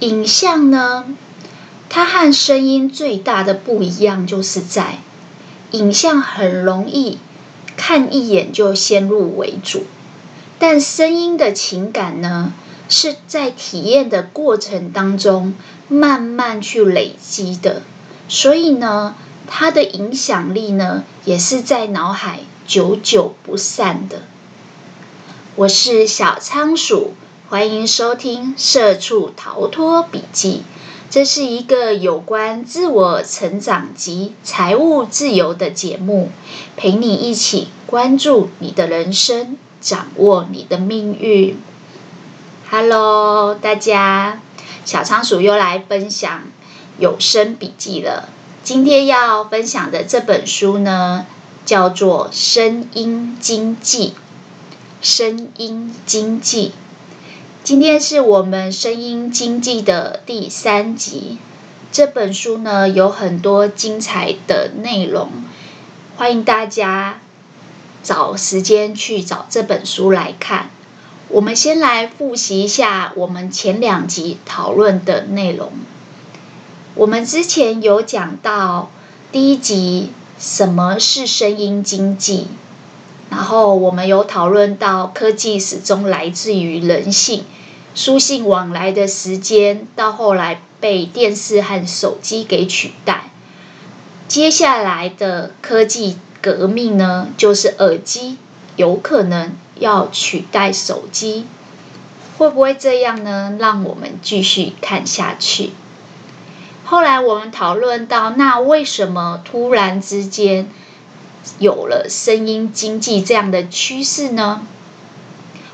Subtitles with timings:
[0.00, 1.04] 影像呢，
[1.88, 4.98] 它和声音最大的不一样，就是在
[5.70, 7.18] 影像很容易
[7.76, 9.84] 看一眼就先入为主，
[10.58, 12.52] 但声音的情感呢，
[12.88, 15.54] 是在体验的过程当中
[15.88, 17.82] 慢慢去累积的，
[18.28, 19.14] 所以呢，
[19.46, 24.22] 它的影响力呢，也是在脑海久久不散的。
[25.56, 27.14] 我是小仓鼠，
[27.54, 30.64] 欢迎收听《社畜逃脱笔记》。
[31.08, 36.32] 这是一个有关自我成长及财务自由的节目，
[36.76, 41.56] 陪你一起关注你的人生，掌握你的命运。
[42.68, 44.40] Hello，大家，
[44.84, 46.42] 小仓鼠又来分享
[46.98, 48.30] 有声笔记了。
[48.64, 51.24] 今天要分享的这本书呢，
[51.64, 54.08] 叫做《声音经济》。
[55.00, 56.72] 声音经济，
[57.64, 61.38] 今天是我们声音经济的第三集。
[61.90, 65.30] 这本书呢，有很多精彩的内容，
[66.14, 67.20] 欢迎大家
[68.02, 70.68] 找时间去找这本书来看。
[71.28, 75.72] 我们先来复习一下我们前两集讨论的内容。
[76.94, 78.90] 我们之前有讲到
[79.32, 82.48] 第一集，什么是声音经济？
[83.34, 87.42] 然后我们有讨论到科技始终来自于人性，
[87.92, 93.30] 书信往来的时间到后来被电视和手机给取代。
[94.28, 98.38] 接下来的科技革命呢，就是耳机
[98.76, 101.46] 有可能要取代手机，
[102.38, 103.56] 会不会这样呢？
[103.58, 105.72] 让我们继续看下去。
[106.84, 110.68] 后来我们讨论到，那为什么突然之间？
[111.58, 114.66] 有了声音经济这样的趋势呢？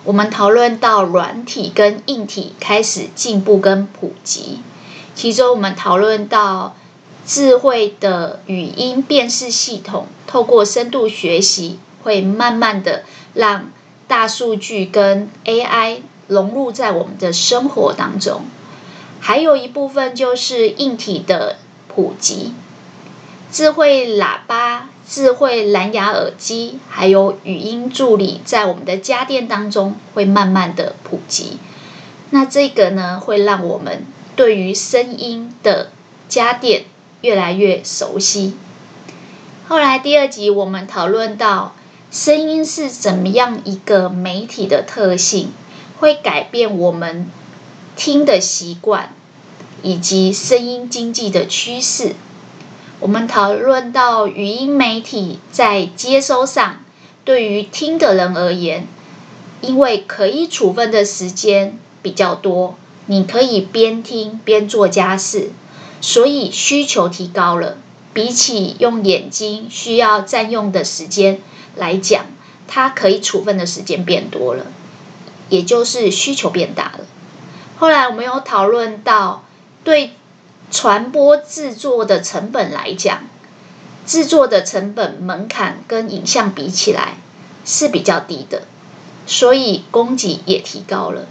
[0.03, 4.61] 我们讨论到软体跟硬体开始进步跟普及，
[5.15, 6.75] 其中我们讨论到
[7.27, 13.71] 智慧的语音辨识系统透过深度学习，会慢慢的让
[14.09, 18.43] 大数据跟 AI 融入在我们的生活当中。
[19.21, 21.59] 还有一部分就是硬体的
[21.89, 22.55] 普及，
[23.53, 24.89] 智慧喇叭。
[25.11, 31.59] 智慧蓝牙耳机还有语音助理，在我们的家电当中会慢慢的普及。
[32.31, 34.07] 那这个呢，会让我们
[34.37, 35.91] 对于声音的
[36.29, 36.85] 家电
[37.23, 38.55] 越来越熟悉。
[39.67, 41.75] 后来第二集我们讨论到，
[42.13, 45.51] 声音是怎么样一个媒体的特性，
[45.99, 47.29] 会改变我们
[47.97, 49.13] 听的习惯，
[49.83, 52.15] 以及声音经济的趋势。
[53.01, 56.85] 我们讨论到语音媒体在接收上，
[57.25, 58.87] 对于听的人而言，
[59.63, 65.51] 因为可以处分的时间比较多，你可以边听边做家事，
[66.03, 67.79] 所以需求提高了。
[68.13, 71.41] 比起用眼睛需要占用的时间
[71.77, 72.27] 来讲，
[72.69, 74.67] 它可以处分的时间变多了，
[75.49, 77.07] 也就是需求变大了。
[77.79, 79.45] 后来我们有讨论到
[79.85, 80.11] 对。
[80.71, 83.25] 传播制作的成本来讲，
[84.07, 87.19] 制作的成本门槛跟影像比起来
[87.65, 88.63] 是比较低的，
[89.27, 91.27] 所以供给也提高了。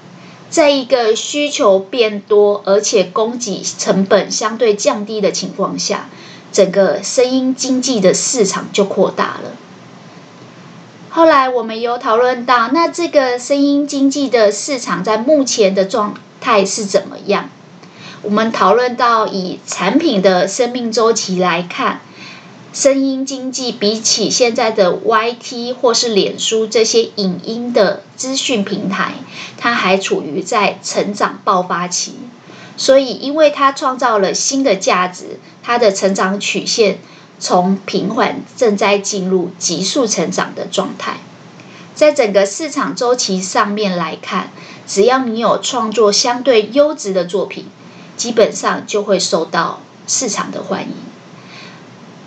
[0.50, 6.10] 在一个需求变多，而且供给成本相对降低的情况下，
[6.52, 9.52] 整个声音经济的市场就扩大了。
[11.12, 17.50] 后来我们有讨论到，那这个声音经济的市场在目前的状态是怎么样？
[18.22, 22.02] 我们讨论到，以产品的生命周期来看，
[22.74, 29.14] 声音经济比起现在的 YT 或是脸书这些影音的资讯平台，
[29.58, 32.16] 它还处于在成长爆发期。
[32.76, 37.00] 所以，因为它创造了新的价值，它的成长曲线
[37.40, 41.18] 从平缓正在进入急速成长的状态。
[41.96, 44.52] 在整个市场周期上面来看，
[44.86, 47.66] 只要你有创作相对优质的作品。
[48.20, 50.94] 基本上就会受到市场的欢迎。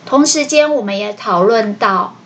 [0.06, 2.16] 同时间，我们也讨论到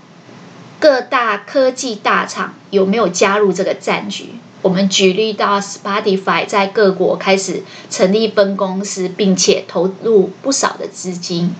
[0.78, 4.34] 各大科技大厂有没有加入这个战局。
[4.62, 11.52] 我们举例到 Spotify 在各国开始成立分公司，并且投入不少的资金。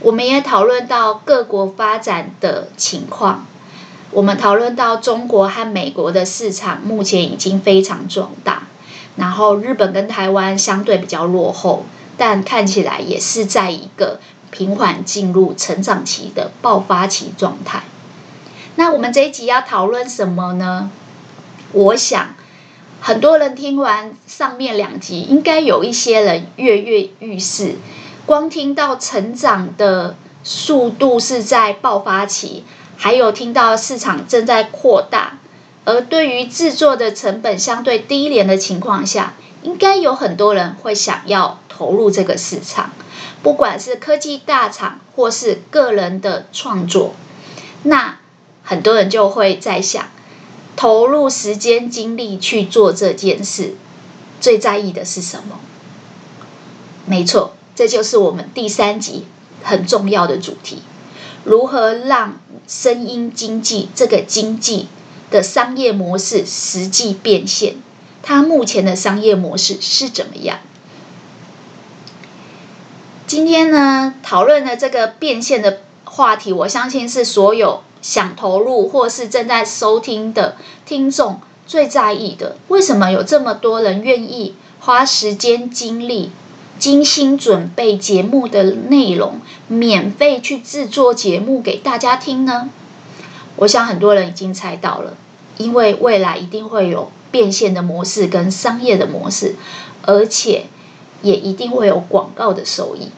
[0.00, 3.46] 我们也讨论到各国发展的情况。
[4.10, 8.66] 我们讨论到中国和美国的市场目前已经非常壮大。
[9.18, 11.84] 然后日本跟台湾相对比较落后，
[12.16, 14.20] 但看起来也是在一个
[14.50, 17.82] 平缓进入成长期的爆发期状态。
[18.76, 20.90] 那我们这一集要讨论什么呢？
[21.72, 22.34] 我想
[23.00, 27.74] 很多人听完上面两集，应该有一些人跃跃欲试，
[28.24, 30.14] 光听到成长的
[30.44, 32.64] 速度是在爆发期，
[32.96, 35.37] 还有听到市场正在扩大，
[35.88, 39.32] 而对于制作的成本相对低廉的情况下，
[39.62, 42.92] 应该有很多人会想要投入这个市场，
[43.42, 47.14] 不管是科技大厂或是个人的创作，
[47.84, 48.18] 那
[48.62, 50.10] 很多人就会在想，
[50.76, 53.74] 投入时间精力去做这件事，
[54.42, 55.58] 最在意的是什么？
[57.06, 59.24] 没错，这就是我们第三集
[59.62, 60.82] 很重要的主题：
[61.44, 64.88] 如何让声音经济这个经济
[65.30, 67.76] 的商业模式实际变现。
[68.22, 70.58] 它目前的商业模式是怎么样？
[73.26, 82.56] 今天呢，讨论的这个变现的话题，我相信是所有想投入或是正在收听的听众最在意的。
[82.68, 86.30] 为什么有这么多人愿意花时间精力、
[86.78, 92.70] 精心准备节目的内容，免费去制作节目给大家听呢？
[93.58, 95.16] 我想很多人已经猜到了，
[95.58, 97.12] 因为未来一定会有。
[97.30, 99.54] 变现的模式跟商业的模式，
[100.00, 100.64] 而且
[101.20, 103.10] 也一定会有广告的收益。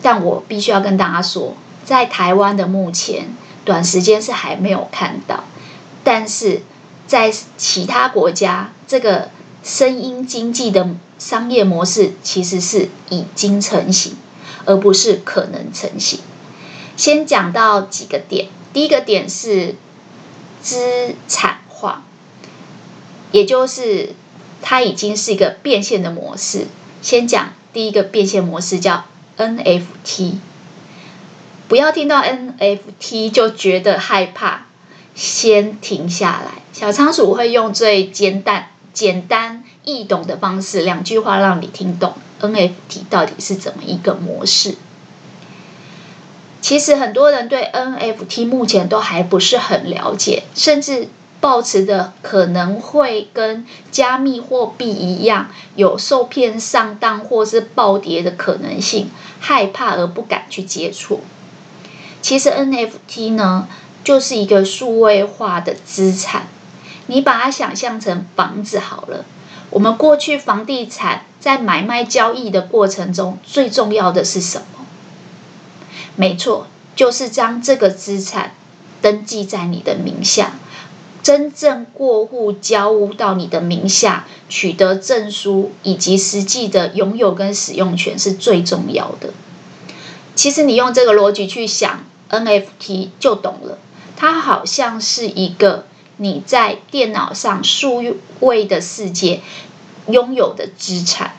[0.00, 3.34] 但我必须要跟大家说，在台湾的目前
[3.64, 5.42] 短时间是还没有看到，
[6.04, 6.62] 但是
[7.08, 9.30] 在其他国家，这个
[9.64, 14.16] 声音经济的商业模式其实是已经成型，
[14.66, 16.20] 而不是可能成型。
[16.96, 19.76] 先讲到几个点，第一个点是
[20.60, 22.04] 资产化。
[23.30, 24.14] 也就是，
[24.60, 26.66] 它已经是一个变现的模式。
[27.00, 29.04] 先讲第一个变现模式，叫
[29.38, 30.34] NFT。
[31.66, 34.66] 不要听到 NFT 就觉得害怕，
[35.14, 36.60] 先停下来。
[36.74, 44.76] 小仓鼠会用最简单、简单易懂的方式，两句话让你听懂 NFT 到底是怎么一个模式。
[46.72, 51.08] 其实很多人对 NFT 目前都还不是很了解，甚至。
[51.38, 59.10] 抱持的可能会跟加密货币一样，有受骗上当或是暴跌的可能性，
[59.40, 61.20] 害怕而不敢去接触。
[62.22, 63.66] 其实 NFT 呢，
[64.04, 66.46] 就是一个数位化的资产，
[67.08, 69.24] 你把它想象成房子好了。
[69.70, 74.81] 我们过去房地产在买卖交易的过程中，最重要的是什么？
[76.16, 78.54] 没错，就是将这个资产
[79.00, 80.52] 登记在你的名下。
[81.22, 89.32] 真正过户交屋到你的名下，取得证书以及实际的拥有跟使用权是最重要的。
[90.34, 93.78] 其实你用这个逻辑去想 NFT 就懂了，
[94.16, 95.86] 它好像是一个
[96.16, 98.02] 你在电脑上数
[98.40, 99.42] 位的世界
[100.08, 101.36] 拥有的资产，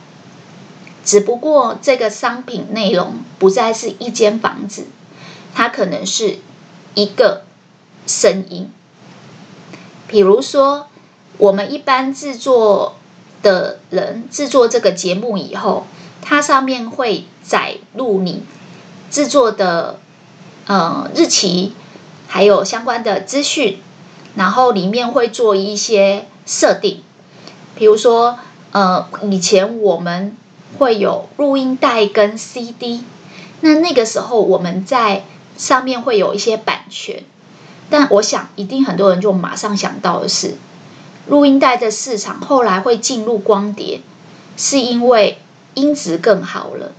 [1.04, 4.86] 只不过这个商品内容不再是一间房子，
[5.54, 6.38] 它可能是
[6.94, 7.42] 一个
[8.06, 8.70] 声音。
[10.06, 10.86] 比如说，
[11.38, 12.96] 我们一般制作
[13.42, 15.86] 的人制作这个节目以后，
[16.22, 18.42] 它上面会载入你
[19.10, 19.98] 制作的
[20.66, 21.72] 呃日期，
[22.28, 23.78] 还有相关的资讯，
[24.36, 27.02] 然后里面会做一些设定。
[27.74, 28.38] 比如说，
[28.72, 30.36] 呃，以前我们
[30.78, 33.04] 会有录音带跟 CD，
[33.60, 35.24] 那那个时候我们在
[35.56, 37.22] 上面会有一些版权。
[37.90, 40.54] 但我想，一定很多人就马上想到的是，
[41.28, 44.00] 录音带的市场后来会进入光碟，
[44.56, 45.38] 是因为
[45.74, 46.92] 音质更好了。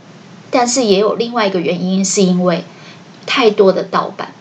[0.51, 2.63] 但是也有另外一个原因，是因为
[3.25, 4.31] 太多的盗版。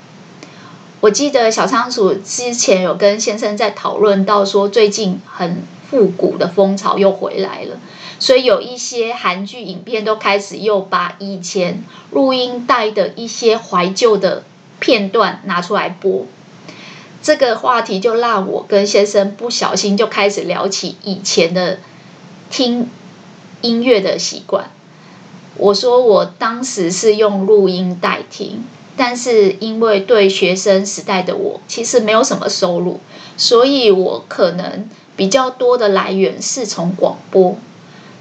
[1.01, 7.77] 我记得小仓鼠之前有跟先生在讨论到说，最近很复古的风潮又回来了，
[8.25, 14.45] 所以有一些韩剧影片都开始又把以前录音带的一些怀旧的
[14.81, 16.25] 片段拿出来播。
[17.23, 21.81] 这个话题就让我跟先生不小心就开始聊起以前的
[22.49, 22.89] 听
[23.61, 24.71] 音乐的习惯。
[25.59, 28.65] 我说我当时是用录音带听，
[28.97, 33.01] 但是因为对学生时代的我其实没有什么收入，
[33.37, 37.59] 所以我可能比较多的来源是从广播。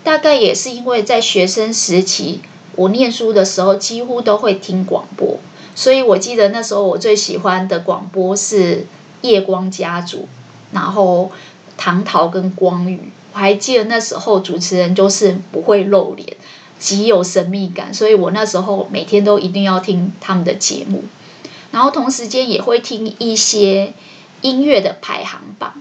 [0.03, 2.41] 大概也是因为在学生时期，
[2.75, 5.39] 我念书的时候几乎都会听广播。
[5.75, 8.85] 所以我记得那时候我最喜欢的广播是
[9.21, 10.27] 夜光家族，
[10.71, 11.31] 然后
[11.77, 16.37] 唐桃跟光宇，我还记得那时候主持人就是不会露脸，
[16.77, 21.03] 极有神秘感，所以我那时候每天都一定要听他们的节目，
[21.71, 23.93] 然后同时间也会听一些
[24.41, 25.73] 音乐的排行榜。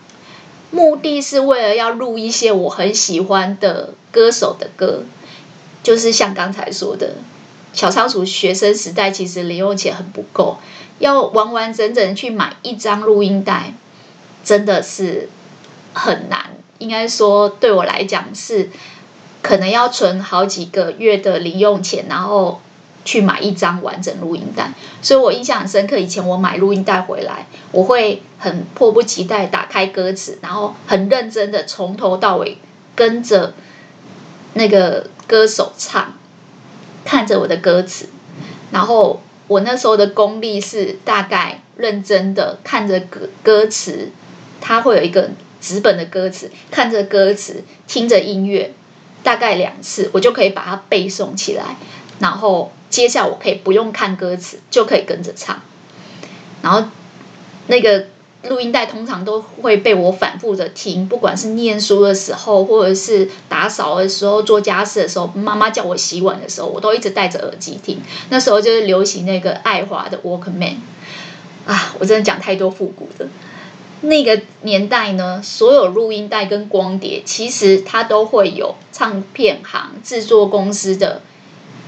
[0.72, 5.04] 目的是为了要录一些我很喜欢的歌手的歌，
[5.82, 7.16] 就是像刚才说的，
[7.72, 10.56] 小仓鼠学生时代其实零用钱很不够，
[10.98, 13.74] 要完完整整去买一张录音带，
[14.42, 15.28] 真的是
[15.92, 16.56] 很难。
[16.78, 18.70] 应该说对我来讲是
[19.42, 22.60] 可能要存好几个月的零用钱，然后。
[23.04, 25.98] 去买一张完整录音带，所以我印象很深刻。
[25.98, 32.58] 以前我买录音带回来，我会很迫不及待打开歌词，然后很认真的从头到尾
[32.94, 33.54] 跟着
[34.54, 36.14] 那个歌手唱，
[37.04, 38.08] 看着我的歌词。
[38.70, 44.12] 然后我那时候的功力是大概认真的看着歌歌词，
[44.60, 45.30] 它会有一个
[45.60, 48.72] 纸本的歌词，看着歌词，听着音乐，
[49.24, 51.76] 大概两次，我就可以把它背诵起来，
[52.20, 52.70] 然后。
[52.92, 55.62] 接下来我可以不用看歌词就可以跟着唱，
[56.60, 56.84] 然后
[57.66, 58.04] 那个
[58.48, 68.02] 录音带通常都会被我反复的听，不管是念书的时候，或者是打扫的时候、做家事的时候、妈妈叫我洗碗的时候，我都一直戴着耳机听。
[68.28, 70.76] 那时候就是流行那个爱华的 Walkman
[71.66, 73.26] 啊，我真的讲太多复古的。
[74.02, 81.22] 那个年代呢，所有录音带跟光碟，其实它都会有唱片行、制作公司的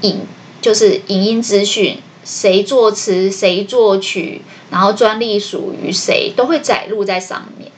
[0.01, 0.21] 影。
[0.65, 4.41] 就是影音资讯，谁作词，谁作曲，
[4.71, 7.71] 然后专利属于谁，都会载录在上面。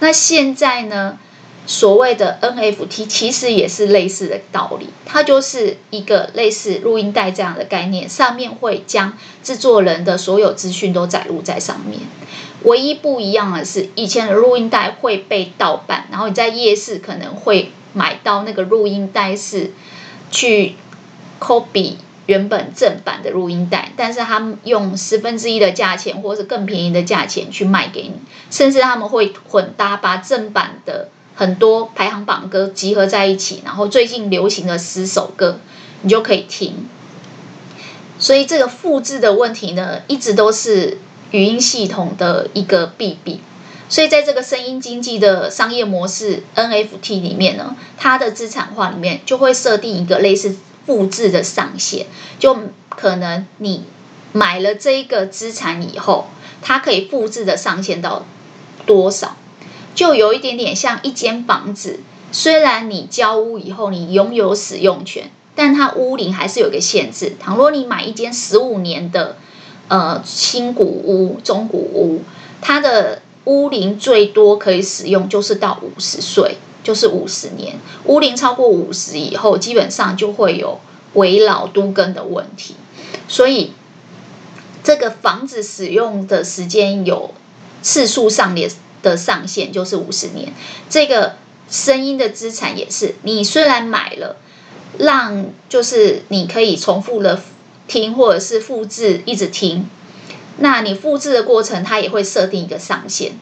[0.00, 1.20] 那现在呢，
[1.68, 12.00] 所谓的 NFT 其实也是类似的道理，它就是一个类似录音带这样的概念，上面会将制作人的所有资讯都载录在上面。
[12.64, 19.70] 唯一不一样的是，以前的录音带会被盗版，然后你在夜市可能会买到那个录音带是
[20.32, 20.74] 去
[21.38, 21.98] copy。
[22.26, 28.14] 原本正版的录音带，但是他们用十分之一的价钱，或是更便宜的价钱去卖给你，
[28.50, 35.60] 甚至他们会混搭，把正版的很多排行榜歌集合在一起，然后最近流行的十首歌，
[36.02, 36.88] 你就可以听。
[38.18, 40.98] 所以这个复制的问题呢，一直都是
[41.30, 43.40] 语音系统的一个弊病。
[43.88, 50.56] 所以在这个声音经济的商业模式 NFT 里面呢，它的资产化里面就会设定一个类似。
[50.86, 52.06] 复制的上限，
[52.38, 52.56] 就
[52.88, 53.84] 可能你
[54.32, 56.28] 买了这一个资产以后，
[56.62, 58.24] 它可以复制的上限到
[58.86, 59.36] 多少？
[59.94, 62.00] 就有一点点像一间房子，
[62.30, 67.34] 虽然你交屋以后你拥有使用权，但它屋龄还是有个限制。
[67.40, 69.38] 倘若你买一间十五年的
[69.88, 72.22] 呃新古屋、中古屋，
[72.60, 76.58] 它的屋龄最多可以使用就是到五十岁。
[76.86, 77.74] 就是五十年，
[78.04, 80.78] 屋龄超过五十以后，基本上就会有
[81.14, 82.76] 危老都更的问题。
[83.26, 83.72] 所以，
[84.84, 87.34] 这个房子使用的时间有
[87.82, 88.70] 次数上列
[89.02, 90.52] 的上限，就是五十年。
[90.88, 91.34] 这个
[91.68, 94.36] 声音的资产也是，你虽然买了，
[94.96, 97.42] 让就是你可以重复的
[97.88, 99.90] 听，或者是复制一直听。
[100.58, 103.32] 那你复制的过程，它也会设定一个上限。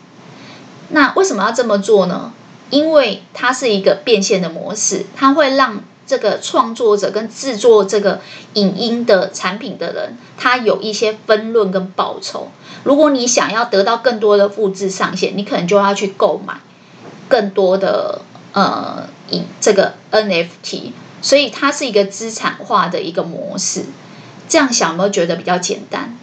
[0.88, 2.32] 那为什么要这么做呢？
[2.71, 8.21] 因为它是一个变现的模式，它会让这个创作者跟制作这个
[8.54, 12.49] 影音的产品的人，他有一些分润跟报酬。
[12.83, 16.61] 如果你想要得到更多的复制上限，你可能就要去购买
[17.28, 18.21] 更多的
[18.52, 20.92] 呃影这个 NFT，
[21.23, 23.87] 所以它是一个资产化的一个模式。
[24.47, 26.18] 这样想有没有觉得比较简单？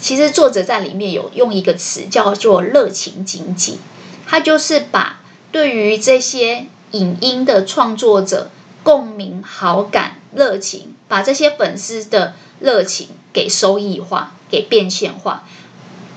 [0.00, 3.78] 其实作者在里面有用一个词叫做“热情经济”，
[4.26, 5.20] 它就是把
[5.52, 8.50] 对于这些影音的创作者，
[8.82, 15.44] 共鸣、好感、热情，把这些粉丝的热情给收益化、给变现化，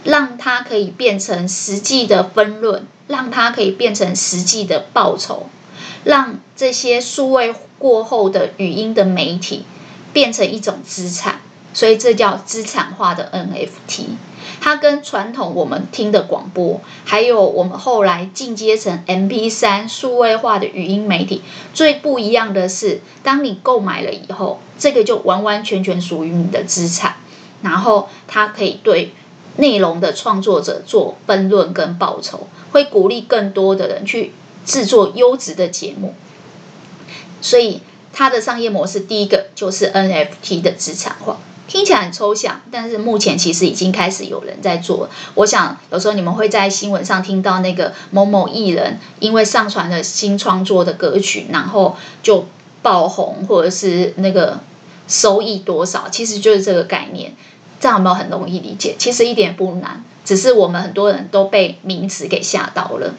[0.03, 5.47] 让它可以变成实际的分润，让它可以变成实际的报酬，
[6.03, 9.65] 让这些数位过后的语音的媒体
[10.13, 11.41] 变成一种资产，
[11.73, 14.05] 所以这叫资产化的 NFT。
[14.61, 21.41] 它跟传统我们听的广播，还有我们后来进阶成 MP3 数位化的语音媒体，
[21.73, 27.15] 最不一样的是，当你购买了以后，这个就完完全全属于你的资产，
[27.61, 29.13] 然后它可以对
[29.57, 34.33] 内容的创作者做分润跟报酬，会鼓励更多的人去
[34.65, 36.13] 制作优质的节目，
[37.41, 37.81] 所以
[38.13, 41.39] 它的商业模式第一个就是 NFT 的资产化。
[41.69, 45.07] 听起来很抽象，但是目前其实已经开始有人在做。
[45.35, 52.47] 我想有时候你们会在新闻上听到那个某某艺人因为上传了新创作的歌曲，然后就
[52.81, 54.59] 爆红，或者是那个
[55.07, 57.33] 收益多少，其实就是这个概念。
[57.79, 58.95] 这样有没有很容易理解？
[58.97, 63.13] 其实一点不难，只是我们很多人都被名词给吓到了。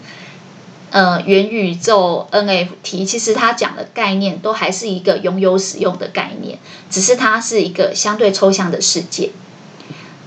[0.91, 6.59] 呃元宇宙 NFT，其实它讲的概念都还是一个拥有使用的概念，
[6.91, 9.31] 只是它是一个相对抽象的世界。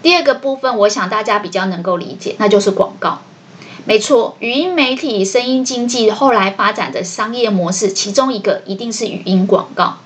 [0.01, 3.21] 第二个部分，我想大家比较能够理解，那就是广告。
[3.85, 9.97] 没错，语音媒体、声音经济后来发展的商业模式，其中一个一定是语音广告。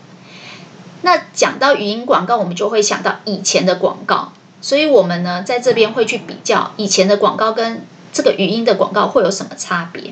[1.02, 10.12] 那讲到语音广告，我们就会想到以前的广告，所以我们呢在这边会去比较以前的广告跟这个语音的广告会有什么差别。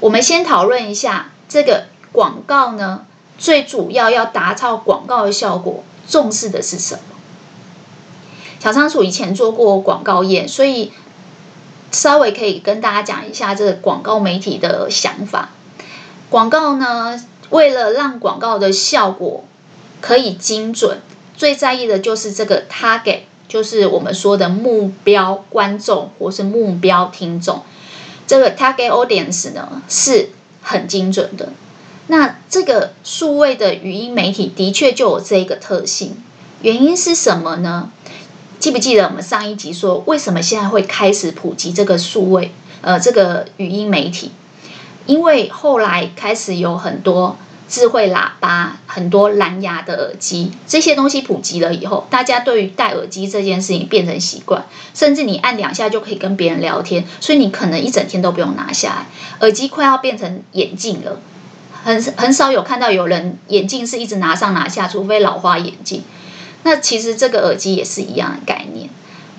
[0.00, 3.06] 我们先讨论一下这个广告呢，
[3.38, 7.02] 最主要要达到广告的效果，重视的是什么？
[8.58, 10.92] 小仓鼠以前做过广告业，所以。
[11.92, 15.48] 稍微可以跟大家讲一下这个广告媒体的想法。
[16.28, 19.42] 广告呢，为了让广告的效果
[20.00, 21.00] 可以精准，
[21.36, 27.64] 最在意的就是这个 target，就是我们说的目标观众或是目标听众。
[28.30, 30.28] 这个 target audience 呢是
[30.62, 31.48] 很精准的。
[32.06, 36.16] 那这个数位的语音媒体的确就有这一个特性，
[36.62, 37.90] 原因是什么呢？
[38.60, 44.30] 记不记得我们上一集说，为什么现在会开始普及这个数位呃这个语音媒体？
[45.06, 47.36] 因为后来开始有很多
[47.70, 59.06] 智慧喇叭、很多蓝牙的耳机这些东西普及了以后，大家对于戴耳机这件事情变成习惯，甚至你按两下就可以跟别人聊天，所以你可能一整天都不用拿下来。
[59.40, 61.20] 耳机快要变成眼镜了，
[61.84, 66.02] 很 很少有看到有人眼镜是一直拿上拿下，除非老花眼镜。
[66.64, 68.90] 那其实这个耳机也是一样的概念。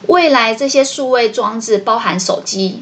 [0.08, 2.82] 未来这些数位装置，包含手机、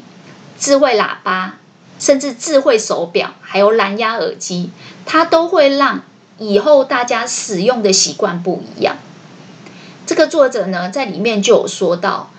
[0.58, 1.56] 智慧喇叭，
[2.00, 4.70] 甚至智慧手表，还有蓝牙耳机，
[5.06, 6.02] 它都会让
[6.38, 8.96] 以后大家使用的习惯不一样。
[10.06, 12.30] 这个作者呢，在里面就有说到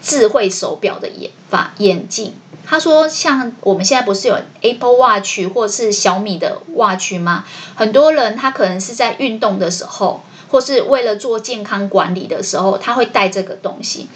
[0.00, 2.34] 智慧手表的研发眼镜。
[2.64, 7.44] 他说，像我们现在不是有 Apple Watch 或是小米的 Watch 吗？
[7.74, 10.22] 很多人他可能是在运动的时候。
[10.52, 14.06] 或是为了做健康管理的时候，他会带这个东西。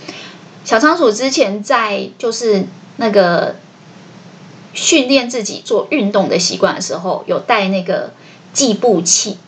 [0.66, 2.66] 小仓鼠之前在就是
[2.98, 3.56] 那个
[4.76, 8.12] 训练自己做运动的习惯的时候，有带那个
[8.52, 9.38] 计步器。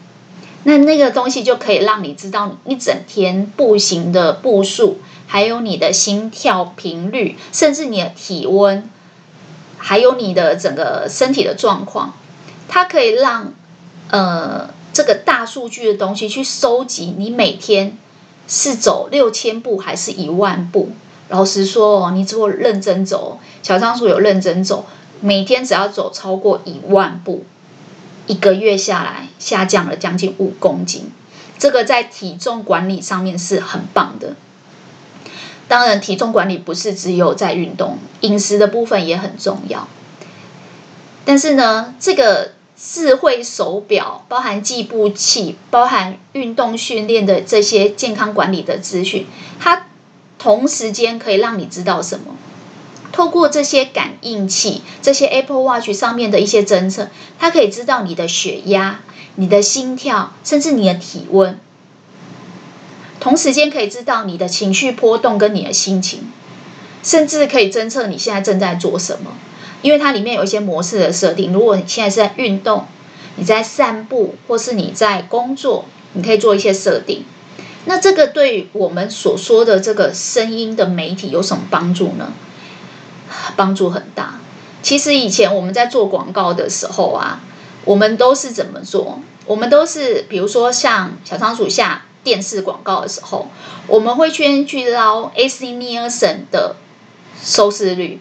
[0.64, 8.90] 那那个东西就可以让你知道你一整天步行的步数，还有你的心跳频率，甚至你的体温，
[9.76, 12.14] 还有你的整个身体的状况。
[12.66, 13.52] 它可以让
[14.10, 14.70] 呃。
[14.90, 17.96] 这个大数据的东西去收集，你每天
[18.48, 20.88] 是走六千步还是一万步？
[21.28, 24.86] 老实说哦，你如果认真走，小仓鼠有认真走，
[25.20, 27.44] 每天只要走超过一万步，
[28.26, 31.10] 一个月下来下降了将近五公斤。
[31.58, 34.36] 这个在体重管理上面是很棒的。
[35.66, 39.88] 当然，体重管理不是只有在运动，饮食的部分也很重要。
[41.24, 42.52] 但是呢，这个。
[42.80, 49.26] 智慧手表包含计步器，包含运动训练的这些健康管理的资讯，
[49.58, 49.86] 它
[50.38, 52.36] 同时间可以让你知道什么？
[53.12, 59.00] 透过这些感应器，这些 Apple Watch 上面的一些侦测，它可以知道你的血压、
[59.36, 61.58] 你的心跳，甚至你的体温。
[63.20, 66.30] 同时间可以知道你的情绪波动跟你的心情，
[67.02, 69.32] 甚至可以侦测你现在正在做什么。
[69.82, 72.86] 因为它里面有一些模式的设定，如果你现在是在运动，
[73.36, 77.24] 你在散步，或是你在工作，你可以做一些设定。
[77.84, 82.32] 那这个对我们所说的这个声音的媒体有什么帮助呢？
[83.56, 84.40] 帮助很大。
[84.82, 87.40] 其实以前我们在做广告的时候啊，
[87.84, 89.20] 我们都是怎么做？
[89.46, 93.48] 我们都是比如说像小仓鼠下电视广告的时候，
[93.86, 96.76] 我们会先去捞 AC Nielsen 的
[97.42, 98.20] 收视率。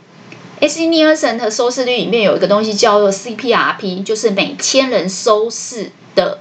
[0.60, 6.40] AC Nielsen 的收视率里面有一个东西叫做 CPRP，就是每千人收视的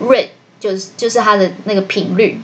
[0.00, 0.28] rate，
[0.60, 2.42] 就是就是它的那个频率。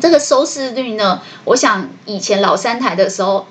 [0.00, 3.46] 这个收视率呢，我想以前老三台的时候，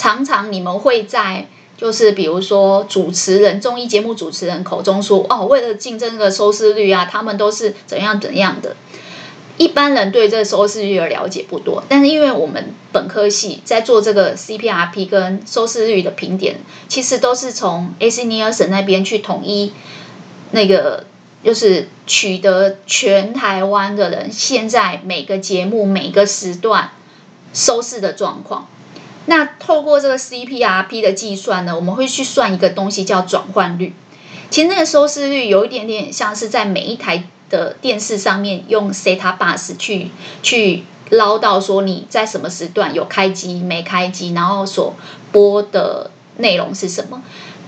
[0.00, 8.74] 常常你们会在就是比如说主持人综艺节目主持人口中说，哦，为了竞争这个收视率啊，他们都是怎样怎样的。
[9.58, 19.74] 一般人对这个收视率的了解不多，但是因为我们本科系在做这个 CPRP 跟收视率的评点，其实都是从 ACNION 那边去统一
[20.52, 21.04] 那个，
[21.44, 26.92] 就是取得全台湾的人现在每个节目每个时段
[27.52, 28.66] 收视的状况。
[29.26, 33.94] 那透过这个 CPRP 的计算呢，我们会去算一个东西叫转换率。
[34.50, 37.24] 其实那个收视率有一点点像是在每一台。
[37.50, 44.94] 的电视上面用 SETA bus 去去捞到说你在什么时段有开机没开机，然后所
[45.32, 47.20] 播的内容是什么？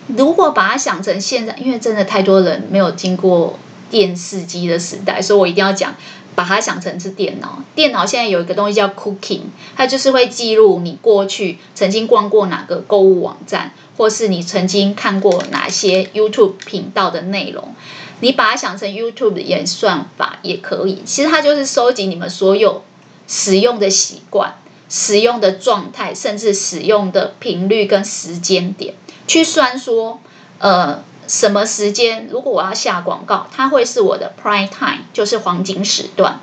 [0.06, 3.58] 如果把它想成现在，因为真的太多人没有经过
[3.90, 5.92] 电视机的时代，所以我一定要讲，
[6.34, 7.62] 把它想成是电脑。
[7.74, 9.42] 电脑现在有一个东西叫 Cooking，
[9.76, 17.74] 它就是会记录你过去曾经逛过哪个购物网站，或是你曾经看过哪些 YouTube 频道的内容。
[18.20, 22.84] 你把它想成 YouTube 的演算法也可以，其实它就是收集你们所有
[23.26, 24.54] 使用的习惯、
[24.88, 28.94] 使用的状态，甚至使用的频率跟时间点，
[29.26, 30.20] 去算说，
[30.58, 36.40] 呃，什么时间如果我要下广告，它会是我的 Prime Time，就是黄金时段。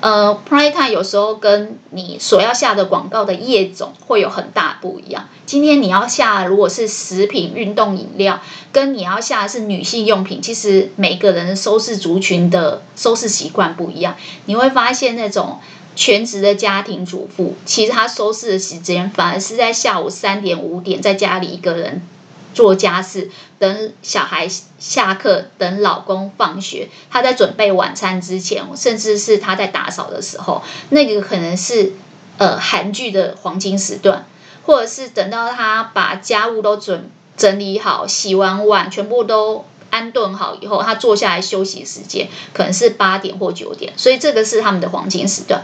[0.00, 5.28] 呃，Prime Time 有时候跟你所要下的广告的业种会有很大不一样。
[5.46, 8.40] 今天你要下如果是食品、运动饮料，
[8.72, 14.16] 跟你要下的是女性用品，其实每个人收视族群的收视习惯不一样。
[14.46, 15.60] 你会发现那种
[15.94, 22.02] 全职的家庭主妇，其实她收视的时间反而是在下午三点、五点，在家里一个人。
[22.54, 31.92] 做家事，等小孩下课，等老公放学，他在准备晚餐之前，甚至是他在打扫的时候，那个可能是
[32.38, 34.26] 呃韩剧的黄金时段，
[34.64, 45.62] 或者是等到他把家务都准整理好，洗完碗全部都安顿好以后，他坐下来休息时间可能是八点或九点，所以这个是他们的黄金时段。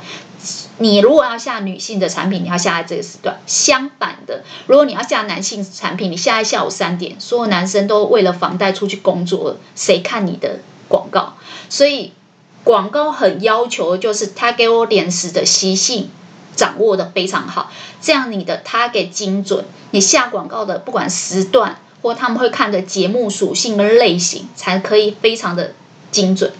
[0.78, 11.34] 你如果要下女性的产品，你要下在这个时段；相反的，如果你要下男性产品，你下在下午三点，所有男生都为了房贷出去工作，谁看你的广告？
[11.68, 12.12] 所以
[12.64, 16.10] 广告很要求，就是他给我脸时的习性
[16.56, 25.72] 掌握得非常好，这样你的他给精准，你下广告的不管时段或他们会看的节目属性跟类型，才可以非常的
[26.10, 26.52] 精准。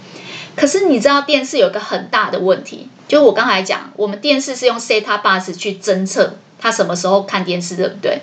[0.55, 8.21] 可是你知道电视有个很大的问题，就我刚才讲，我们电视是用 set-top box 去侦测他什么时候看电视，对不对？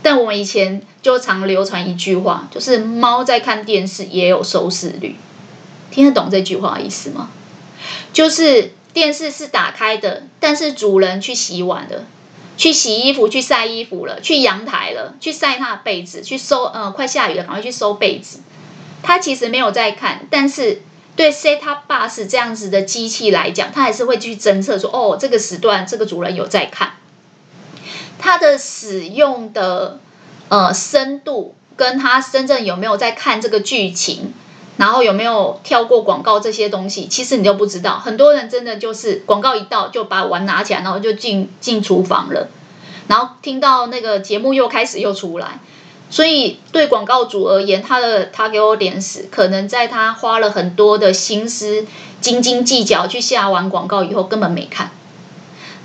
[0.00, 5.16] 但我们以前就常流传一句话，就是猫在看电视也有收视率，
[5.90, 7.30] 听得懂这句话的意思吗？
[8.12, 12.04] 就是电视是打开的，但是主人去洗碗了，
[12.56, 18.38] 去洗衣服，去晒衣服了，去阳台了，去晒他的被子，去收，呃，快下雨了，赶快去收被子。
[19.02, 20.82] 他其实没有在看，但是。
[21.16, 26.92] 对，Settabus 这样子的机器来讲，它还是会去侦测说，哦，这个时段这个主人有在看，
[28.18, 29.98] 它的使用的
[30.50, 34.34] 呃深度，跟他真正有没有在看这个剧情，
[34.76, 37.98] 然后有没有跳过广告这些东西，其实你都不知道。
[37.98, 42.48] 很多人真的就是广告一到就把碗拿起来，然后就进进厨房了，
[43.08, 45.60] 然后听到那个节目又开始又出来。
[46.16, 51.84] 所以，对广告主而言，他的他给我点死，可能在他花了很多的心思、
[52.22, 54.92] 斤斤计较去下完广告以后，根本没看。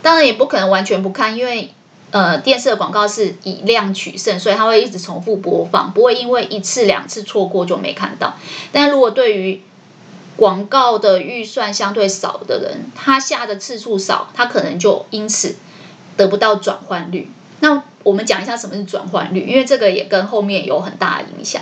[0.02, 1.74] 当然，也不可能完全不看，因为
[2.12, 8.38] 呃，电视的广告是以量取胜，所以他会一直重复播放，不会因为一次两次错过就没看到。
[8.72, 9.62] 但如果对于
[10.38, 15.58] 广告的预算相对少的人，他下的次数少，他可能就因此
[16.15, 17.30] 得不到转换率。
[17.60, 21.62] 那我们讲一下什么是转换率，因为这个也跟后面有很大的影响。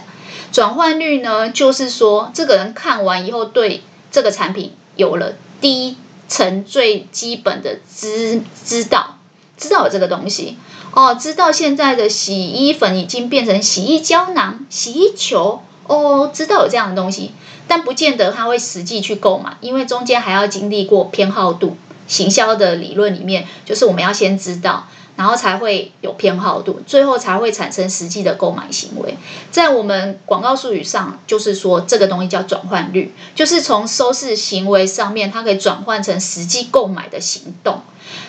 [0.52, 5.98] 转换率呢，就是说这个人看完以后，对这个产品有了第一
[6.28, 9.18] 层最基本的知知道，
[9.58, 10.58] 知道有这个东西
[10.92, 17.32] 哦，知道现在的洗衣粉已经变成洗衣胶囊、洗衣球哦，知道有这样的东西，
[17.68, 21.78] 但不见得他会实际去购买，因为中间还要经历过偏好度。
[22.08, 24.88] 行销的理论里面，就是我们要先知道。
[25.20, 29.18] 然后才会有偏好度，最后才会产生实际的购买行为。
[29.52, 37.82] 在我们广告术语上，就是说这个东西叫转换率，就是从收视行为上面，它可以转换成实际购买的行动。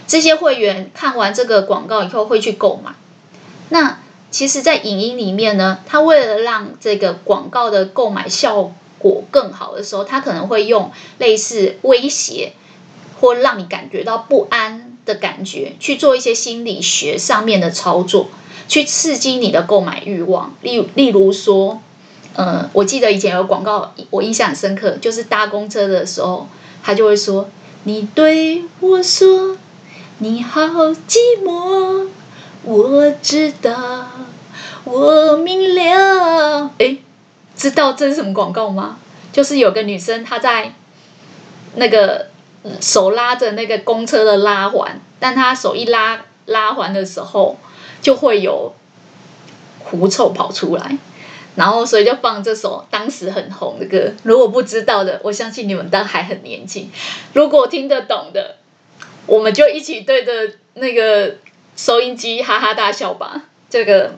[0.09, 2.91] 这些会员看完这个广告以后会去购买。
[3.69, 4.01] 那
[4.33, 12.55] 其实，在影音里面呢，它为了让这个广告的购买效果更好的时候，它可能会用类似威胁，
[13.21, 14.99] 或让你感觉到不安。
[15.13, 18.29] 的感觉去做一些心理学上面的操作，
[18.69, 20.55] 去刺激你的购买欲望。
[20.63, 21.83] 例例如说，
[22.35, 26.47] 呃，我记得以前有广告，我印象很深刻，就是搭公车的时候，
[26.83, 27.49] 他就会说
[27.83, 29.57] ：“你对我说，
[30.19, 32.07] 你好寂寞，
[32.63, 34.09] 我知道，
[34.85, 36.99] 我明了。”诶，
[37.57, 38.99] 知道这是什么广告吗？
[39.33, 40.73] 就是有个女生她在
[41.75, 42.30] 那个。
[42.81, 47.57] 手拉着那个公车的拉环，但他手一拉拉环的时候，
[48.03, 48.75] 就会有
[49.79, 50.99] 狐臭跑出来，
[51.55, 54.13] 然后所以就放这首当时很红的歌。
[54.23, 56.91] 如果不知道的，我相信你们都还很年轻。
[57.33, 58.57] 如果听得懂的，
[59.27, 60.33] 我们就一起对着
[60.75, 61.37] 那个
[61.77, 63.45] 收音机哈哈大笑吧。
[63.71, 64.17] 这个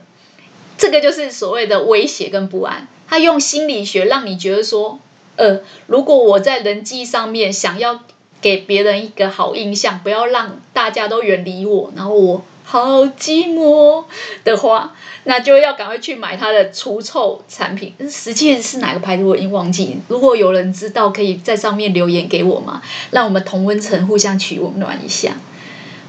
[0.77, 2.87] 这个就是所谓的威胁跟不安。
[3.07, 4.99] 他用心理学让你觉得说，
[5.35, 8.01] 呃，如果我在人际上面想要
[8.43, 14.03] 给别人一个好印象，不要让大家都远离我，然后我好寂寞
[14.43, 17.93] 的话，那就要赶快去买它的除臭产品。
[18.11, 19.97] 实际是哪个牌子我已经忘记。
[20.09, 22.81] 如果有人知道，可以在上面留言给我吗？
[23.11, 25.37] 让我们同温层互相取温暖一下。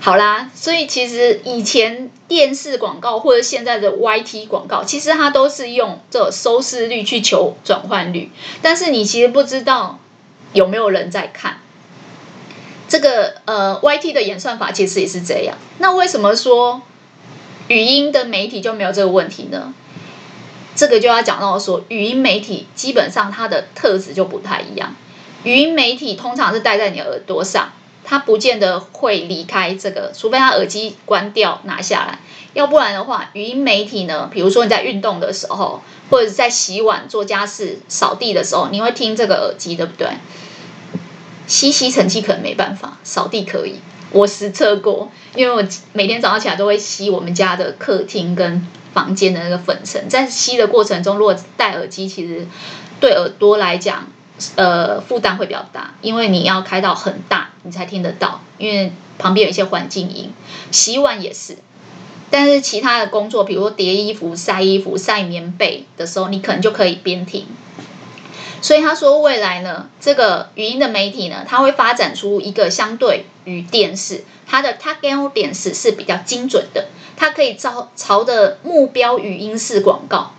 [0.01, 10.01] 好啦，所以其实以前电视广告或者现在的 YT 广告，其实它都是用这收视率去求转换率，但是你其实不知道
[10.53, 11.59] 有没有人在看。
[12.89, 15.57] 这个呃 YT 的演算法其实也是这样。
[15.79, 16.83] 那为什么说
[17.69, 19.73] 语音的媒体就没有这个问题呢？
[20.77, 24.95] 这个就要讲到说，语音媒体基本上它的特质就不太一样。
[25.45, 27.73] 语音媒体通常是戴在你耳朵上。
[28.07, 32.19] 它不见得会离开这个，除非他耳机关掉拿下来，
[32.53, 40.07] 要不然的话，语音媒体呢，比如说你在运动的时候，或者在洗碗、做家事、扫地的时候，你会听这个耳机，对不对？
[41.47, 43.77] 吸吸尘器可能没办法，扫地可以，
[44.11, 52.47] 我实测过，因为我每天早上起来都会吸我们家的客厅跟房间的那个粉尘，在吸的过程中，如果戴耳机，其实
[53.01, 54.07] 对耳朵来讲。
[54.57, 58.41] 呃，负担会比较大，因为你要开到很大，你才听得到。
[58.59, 60.33] 因为旁边有一些环境音，
[60.73, 61.57] 洗碗也是。
[62.31, 67.47] 但是其他的工作，比如说叠衣服、晒衣服、晒棉被的时候，你可能就可以边听。
[68.65, 80.33] 所以他说，未来呢，这个语音的媒体呢，它会发展出一个相对于电视，它的 target audience 是比较精准的，它可以朝朝着目标语音式广告。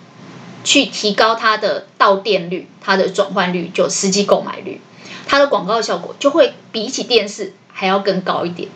[0.63, 4.81] 去提高它的到店率，它的转换率，就实际购买率，
[5.27, 8.69] 它的广告效果就会比起电视还要更高一点。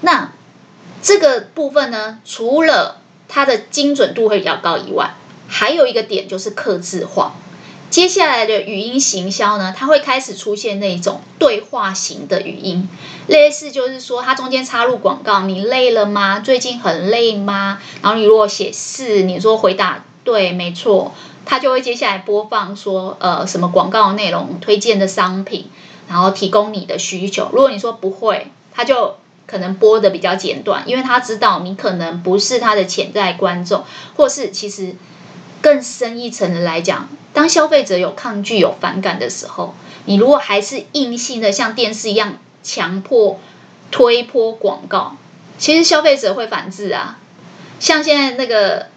[0.00, 0.32] 那
[1.02, 5.12] 这个部分呢，除了它的精准度会比较高以外，
[5.56, 7.36] 还有一个点就是克制化。
[7.88, 12.88] 接下来的语音行销呢，它会开始出现那种对话型的语音，
[13.28, 16.40] 类似就是说，它中间插入广告，你累了吗？
[16.40, 17.78] 最近很累吗？
[18.02, 21.14] 然后你如果写是，你说回答对，没错，
[21.46, 25.70] 它就会接下来播放说，呃，什么广告内容、推荐的商品，
[26.08, 27.48] 然后提供你的需求。
[27.52, 33.84] 如果你说不会，它就可能播的比较简短，因为它知道你可能不是它的潜在观众，
[34.16, 34.96] 或是其实。
[35.64, 39.74] 更深一层的来讲，当消费者有抗拒、有反感的时候，
[40.04, 43.40] 你如果还是硬性的像电视一样强迫
[43.90, 45.16] 推播广告，
[45.56, 47.18] 其实消费者会反制啊。
[47.80, 48.88] 像现在那个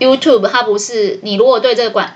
[0.00, 2.10] YouTube，它不是你如果对这个广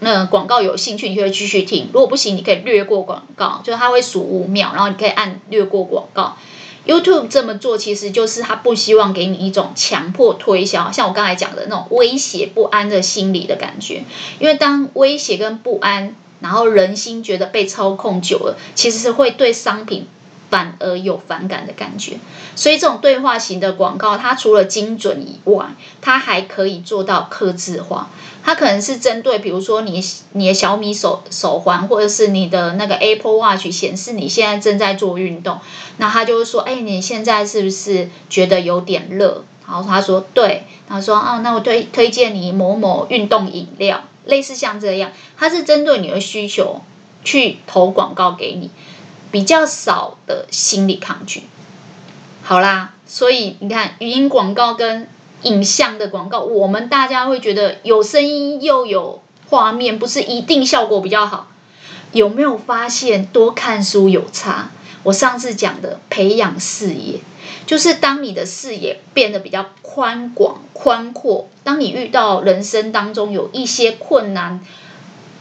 [0.00, 6.38] 那广告有兴趣，你就会继续听；如果不行，你可以略过广告，就是它会数五秒，然后你可以按略过广告。
[6.86, 14.04] YouTube 这么做，其实就是他不希望给你一种强迫推销，像我刚才讲的那种威胁不安的心理的感觉。
[14.38, 20.06] 因为当威胁跟不安，然后人心觉得被操控久了，其实是会对商品
[20.56, 22.18] 反而有反感的感觉。
[22.54, 25.66] 所以这种对话型的广告，它除了精准以外，
[26.00, 28.08] 它还可以做到克制化。
[28.42, 35.58] 它可能是针对，比如说你你的小米手手环，或者是你的那个 Apple Watch 显示你现在正在做运动，
[35.98, 39.44] 那他就会说，哎，你现在是不是觉得有点热？
[39.68, 46.80] 然后他说对，他说啊，那我推推荐你某某运动饮料，类似像这样，它是针对你的需求
[47.24, 48.70] 去投广告给你，
[49.36, 51.42] 比较少的心理抗拒。
[52.42, 55.08] 好啦，所以你看语音广告跟。
[55.42, 61.48] 影像的广告，我们大家会觉得有声音又有画面，不是一定效果比较好？
[62.12, 64.70] 有没有发现多看书有差？
[65.02, 67.20] 我上次讲的培养视野，
[67.66, 74.60] 就是当你的视野变得比较宽广、宽阔，当你遇到人生当中有一些困难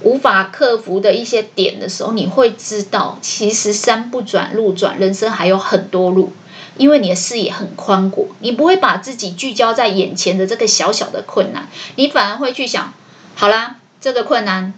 [0.02, 6.32] 无法克服的一些点的时候，你会知道，其实山不转路转，人生还有很多路。
[6.78, 12.94] 因为你的视野很宽广，你不会把自己聚焦在眼前的这个小小的困难，你反而会去想：
[13.34, 14.74] 好啦，这个困难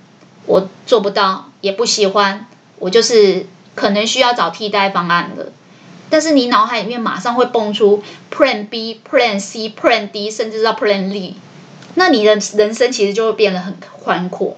[0.45, 2.45] 我做不到，也不喜欢，
[2.77, 5.47] 我就是可能需要找替代方案了。
[6.11, 11.33] 但是你脑海里面马上会蹦出 Plan B、Plan C、Plan D，甚至到 Plan Z，
[11.95, 14.55] 那你的人生其实就会变得很宽阔。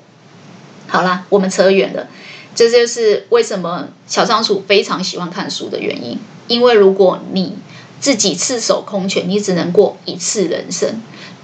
[0.89, 2.07] 好啦，我们扯远了，
[2.55, 6.19] 这就是为什么小仓鼠非常喜欢看书的原因。
[6.47, 7.55] 因为如果你
[7.99, 10.95] 自己赤手空拳，你只能过一次人生；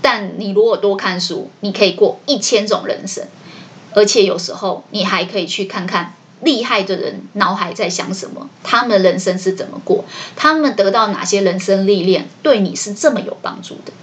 [0.01, 3.23] 但你如果多看书，你可以过一千种人生。
[3.93, 10.05] 而且有时候你还可以去看看厉害的人脑海在想什么，他们人生是怎么过，
[10.35, 13.93] 他们得到哪些人生历练，对你是这么有帮助的。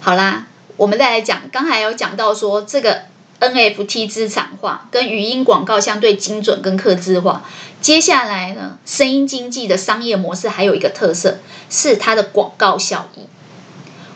[0.00, 3.02] 好啦，我们再来讲，刚才有讲到说这个
[3.40, 7.44] NFT 资产化跟语音广告相对精准跟客制化。
[7.80, 11.38] 接下来呢，声音经济的商业模式还有一个特色
[11.70, 13.20] 是它的广告效益。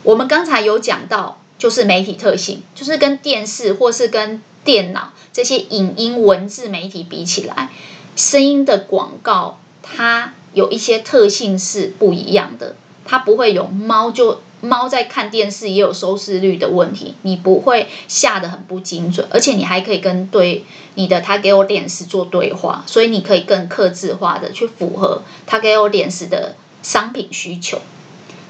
[0.03, 7.69] 我们刚才有讲到，就是媒体特性，就是跟电视或是跟电脑这些影音文字媒体比起来，
[8.17, 14.42] 声音的广告它有一些特性是不一样的，它不会有猫就。
[14.63, 20.63] 猫在看电视也有收视率的问题，你不会下得很不精准，而且你还可以跟对
[20.95, 27.81] 你的 target audience 做对话，所以你可以更克制化的去符合 target audience 的商品需求。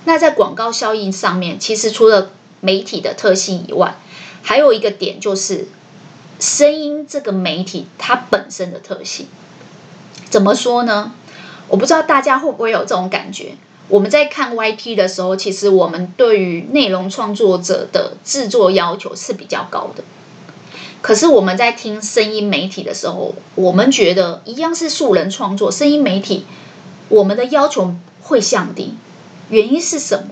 [0.05, 2.29] 那在广告效应上面，其实除了
[2.61, 3.95] 媒体的特性以外，
[4.43, 5.67] 还有一个点就是
[6.39, 9.25] 声音这个媒体它本身的特性。
[10.29, 11.13] 怎么说呢？
[11.69, 13.55] 我不知道大家会不会有这种感觉。
[13.89, 20.03] 我们在看 YT 的时候，其实我们对于内容创作者的制作要求是比较高的。
[21.01, 26.45] 可是我们在听声音媒体的时候，我们觉得一样是素人创作，声音媒体
[27.09, 28.95] 我们的要求会降低。
[29.49, 30.29] 原因是什么？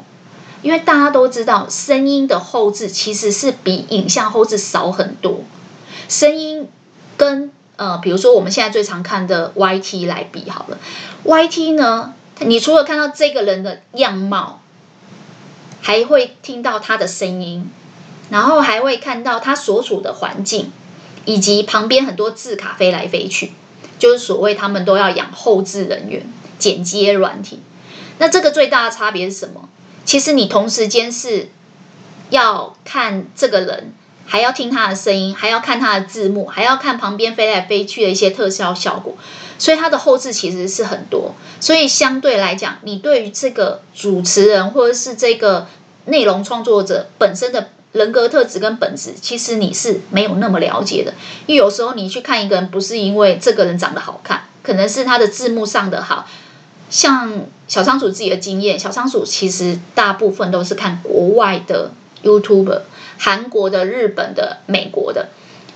[0.62, 5.42] 因为大家都知道，声音的后置其实是比影像后置少很多。
[6.08, 6.70] 声音
[7.18, 10.78] 跟呃，比如说我们现在最常看的 YT 来比好了
[11.26, 12.14] ，YT 呢？
[12.46, 14.62] 你除了看到这个人的样貌，
[15.82, 17.72] 还会听到他的声音，
[18.30, 20.72] 然后还会看到他所处的环境，
[21.26, 23.52] 以及旁边很多字卡飞来飞去，
[24.00, 26.26] 就是所谓他们都要养后制人员、
[26.60, 27.62] 剪接软体。
[28.18, 29.70] 那这个最大的差别是什么？
[30.06, 31.50] 其实你同时间是
[32.30, 33.94] 要看这个人。
[34.24, 39.18] 还要听他的声音，还要看他的字幕，还要看旁边飞来飞去的一些特效效果，
[39.58, 41.36] 所以他的后制其实是很多。
[41.62, 45.68] 所以相对来讲，你对于这个主持人或者是这个
[46.04, 51.14] 内容创作者本身的人格特质跟本质，其实你是没有那么了解的。
[51.46, 56.28] 因为有时候你去看一个人，不是因为这个人长得好看，可能是他的字幕上的好。
[56.90, 61.92] 像小仓鼠自己的经验，小仓鼠其实大部分都是看国外的
[62.24, 62.82] YouTuber。
[63.24, 65.30] 韩国的、日本的、美国的，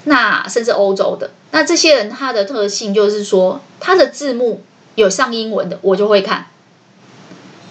[0.06, 4.64] 那甚至欧洲的，那这些人他的特性就是说，他的字幕
[4.96, 6.48] 有上英文的，我就会看。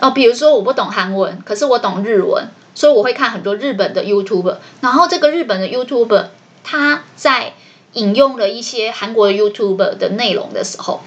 [0.01, 4.57] 哦，比如说我不懂韩文，可是我懂日文，所以我会看很多日本的 YouTuber。
[4.81, 6.27] 然后这个日本的 YouTuber
[6.63, 7.55] 他在
[7.95, 11.01] 引用了一些韩国的 YouTuber 的内容的时候。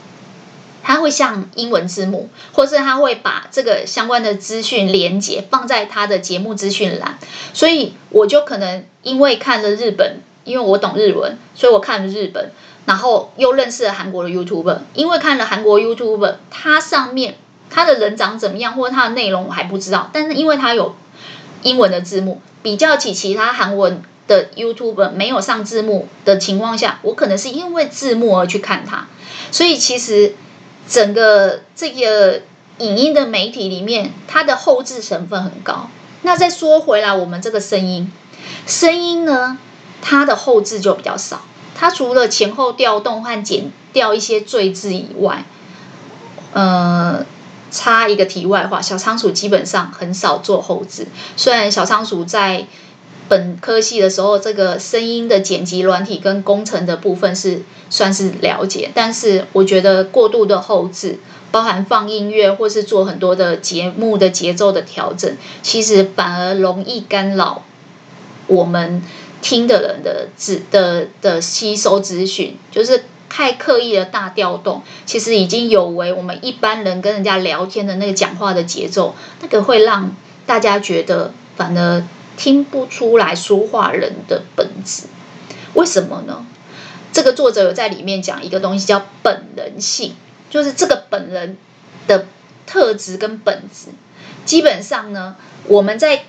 [0.83, 7.19] 他会像英文字幕，或是他会把这个相关的资讯连接放在他的节目资讯栏，
[7.53, 12.53] 所以我就可能因为看了日本，因为我懂日文，所以我看了日本，
[12.87, 17.35] 然后又认识了韩国的 YouTuber，因为看了韩国 YouTuber，他上面
[17.69, 20.95] 他的人长怎么样，或者他的内容我还不知道，但是因为他有
[21.61, 29.07] 英文的字幕，比较起其他韩文的 YouTuber 没有上字幕的情况下，我可能是因为字幕而去看他，
[29.51, 30.33] 所以其实。
[30.89, 32.43] 整个这个
[32.77, 35.89] 影音的媒体里面，它的后置成分很高。
[36.21, 38.09] 那再说回来，我们这个声音，
[38.65, 39.57] 声音呢，
[40.01, 41.41] 它的后置就比较少。
[41.79, 45.45] 它除了前后调动和剪掉一些赘字以外，
[46.53, 47.23] 呃，
[47.69, 51.07] 插一个题外话，小仓鼠基本上很少做后置。
[51.35, 52.65] 虽然小仓鼠在
[53.29, 61.19] 本科系的时候，这个声音的剪辑软体跟工程的部分是算是了解，但是我觉得过度的后置，
[61.51, 67.63] 包含放音乐或是做很多的节目的节奏的调整，其实反而容易干扰
[68.47, 69.03] 我们
[69.41, 82.03] 听的人的资的的吸收资讯，就是太刻意的大调动，其实已经有违我们一般人跟人家聊天的那个讲话的节奏，那个会让大家觉得反而。
[82.39, 85.05] 听不出来说话人的本质，
[85.73, 86.45] 为什么呢？
[87.11, 90.13] 这个作者有在里面讲一个东西叫本人性，
[90.47, 91.57] 就是这个本人
[92.05, 92.27] 的
[92.67, 93.87] 特质跟本质。
[94.45, 95.35] 基本上呢，
[95.65, 96.25] 我们在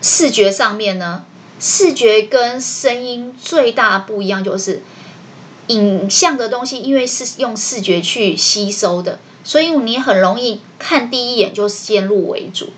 [0.00, 1.24] 视觉上面呢，
[1.60, 4.82] 视觉跟声音最大不一样就是
[5.66, 12.70] 影像的东西，因为是用视觉去吸收的，所以你很容易看第一眼就先入为主。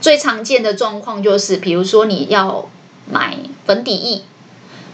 [0.00, 2.70] 最常见的状况就是，比如说你要
[3.10, 4.22] 买粉底液，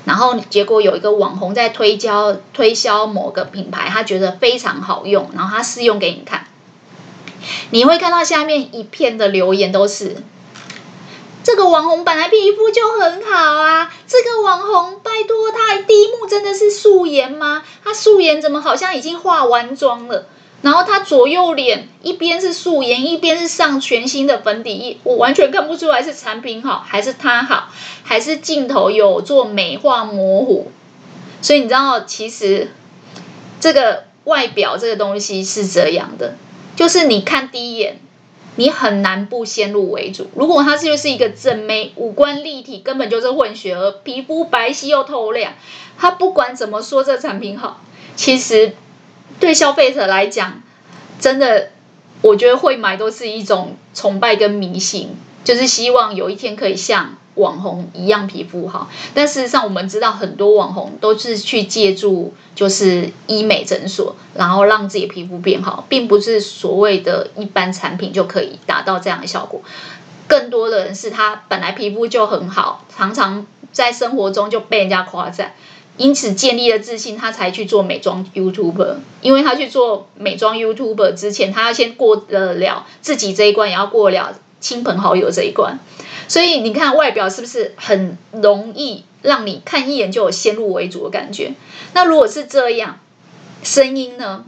[0.04, 6.46] 然后结果有一个网红在推销推销某个品牌，他觉得非常好用，然后他试用给你看，
[7.70, 10.16] 你会看到下面一片的留言都是：
[11.44, 17.64] 这个网红本来皮肤就很好啊，这个网红拜托他第一幕真的是素颜吗？
[17.84, 20.26] 他素颜怎么好像已经化完妆了？
[20.62, 27.70] 然后他左右脸一边是素颜，一边是上全新的粉底液，我完全看不出来是产品好还是他好，
[28.04, 30.70] 还是镜头有做美化模糊。
[31.40, 32.70] 所以你知道，其实
[33.58, 36.36] 这个外表这个东西是这样的，
[36.76, 38.00] 就是你看第一眼，
[38.56, 40.28] 你很难不先入为主。
[40.34, 45.54] 如果他就是一个正妹，五官立体，根本就是混血儿，皮肤白皙又透亮，
[45.98, 47.80] 他不管怎么说这产品好，
[48.16, 48.72] 其实。
[49.40, 50.62] 对消费者来讲，
[51.18, 51.70] 真的，
[52.20, 58.90] 我觉得会买都是一种崇拜跟迷信，就是希望有一天可以像网红一样皮肤好。
[59.14, 69.60] 但事实上，我们知道很多网红都是去借助就是医美诊所，然后让自己皮肤变好，并不是所谓的一般产品就可以达到这样的效果。
[70.26, 75.54] 更多的人是他本来皮肤就很好，常常在生活中就被人家夸赞。
[75.98, 78.94] 因此建立了自信，他才去做美妆 YouTuber。
[79.20, 85.78] 因为他去做美妆 YouTuber 之前，他要先过得了自己这一关，也要过了亲朋好友这一关。
[86.32, 91.52] 所以你看外表是不是很容易让你看一眼就有先入为主的感觉？
[91.92, 93.00] 那如果是这样，
[93.62, 94.46] 声音呢？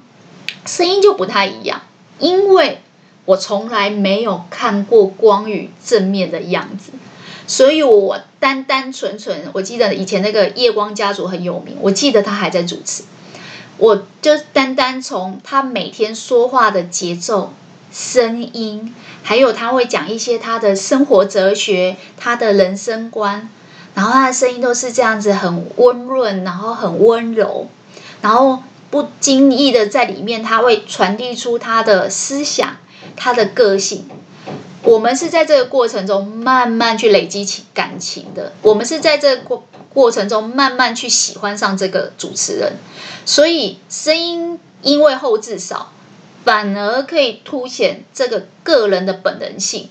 [0.65, 1.83] 声音就不太一样，
[2.19, 2.81] 因为
[3.27, 6.93] 我从来没有看过光宇正面的样子。
[7.47, 13.03] 所以，我单单纯纯，我记得以前那个夜光家族很有名，我记得他还在主持。
[13.77, 17.53] 我就单单从他每天说话的节奏、
[17.93, 18.95] 声音，
[19.27, 23.49] 还有他会讲一些他的生活哲学、他的人生观，
[23.95, 27.69] 然后他的声音都是这样子，很温润，然后很温柔，
[28.21, 32.77] 然后不经意的在里面，他会传递出他的思想、
[33.17, 34.05] 他的个性。
[34.83, 42.75] 我们是在这个过程中慢慢去累积起感情的，我们是在这个过过程中慢慢去喜欢上这个主持人，
[43.25, 45.91] 所以声音因为后置少，
[46.45, 49.89] 反而可以凸显这个个人的本能性，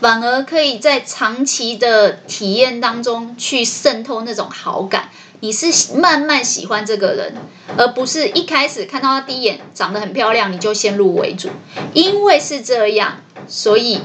[0.00, 5.08] 反而可以在长期的体验当中去渗透那种好感。
[5.40, 7.34] 你是慢慢喜欢这个人，
[7.76, 11.48] 而不是一开始看到他第一眼长得很漂亮你就先入为主，
[11.94, 14.02] 因为是这样，所以。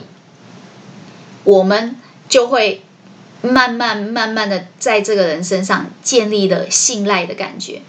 [1.43, 1.95] 我们
[2.27, 2.81] 就会
[3.41, 7.83] 慢慢慢慢的在这个人身上建立了信赖的感觉，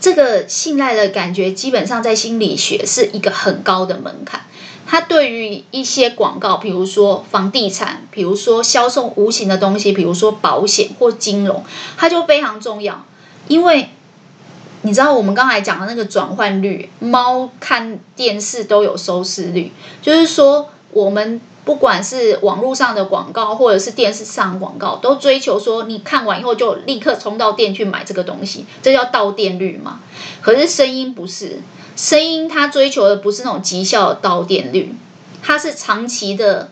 [0.00, 4.46] 这个信赖的感觉基本上在心理学是一个很高的门槛。
[4.86, 11.64] 它对于一些广告，比如说房地产，比如说销售无形的东西，比如说保险或金融，
[11.96, 13.04] 它就非常重要。
[13.46, 13.90] 因为
[14.82, 19.70] 你知道我们刚才讲的那个转换率，猫看电视都有收视率，
[20.02, 21.40] 就是说我们。
[21.64, 30.00] 不管是网络上的广告，或者是电视上广告，都追求说你看完以后就立刻冲到店去买这个东西，这叫到店率嘛。
[30.40, 31.60] 可是声音不是，
[31.96, 34.94] 声音它追求的不是那种绩效的到店率，
[35.42, 36.70] 它是长期的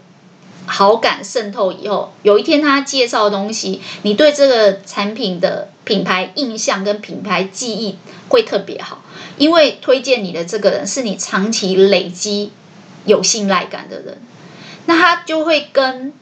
[0.67, 9.03] 好感渗透以后，有一天他介绍的东西，你对这个产品的品牌印象跟品牌记忆会特别好，
[9.37, 12.53] 因为推荐你的这个人是你长期累积
[13.05, 14.19] 有信赖感的人。
[14.89, 16.15] 那他就会跟，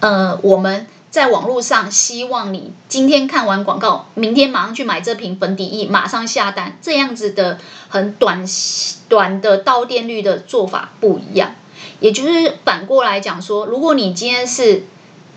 [0.00, 8.44] 呃，我们在网络上希望你今天看完广告，明天马上去买这瓶粉底液，马上下单，这样子的很短
[9.08, 11.54] 短的到店率的做法不一样。
[12.00, 14.82] 也就是反过来讲说，如果你今天是